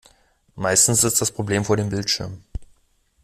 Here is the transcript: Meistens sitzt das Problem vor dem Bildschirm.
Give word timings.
Meistens 0.55 1.01
sitzt 1.01 1.21
das 1.21 1.31
Problem 1.31 1.63
vor 1.63 1.77
dem 1.77 1.89
Bildschirm. 1.89 2.41